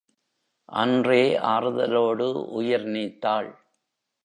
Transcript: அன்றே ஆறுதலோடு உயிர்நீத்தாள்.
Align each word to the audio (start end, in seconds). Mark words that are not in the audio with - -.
அன்றே 0.69 1.37
ஆறுதலோடு 1.37 2.27
உயிர்நீத்தாள். 2.59 3.51